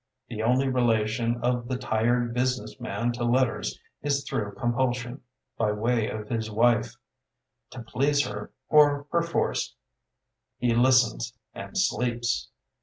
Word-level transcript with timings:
The 0.29 0.41
only 0.41 0.67
relation 0.67 1.39
of 1.43 1.67
the 1.67 1.77
Tired 1.77 2.33
Business 2.33 2.79
Man 2.79 3.11
to 3.11 3.23
letters 3.23 3.79
is 4.01 4.27
through 4.27 4.55
compulsion, 4.55 5.21
by 5.59 5.71
way 5.73 6.09
of 6.09 6.27
his 6.27 6.49
wife; 6.49 6.95
to 7.69 7.83
please 7.83 8.25
her, 8.25 8.51
or 8.67 9.03
perforce, 9.03 9.75
he 10.57 10.73
listens— 10.73 11.35
^and 11.55 11.77
sleeps. 11.77 12.49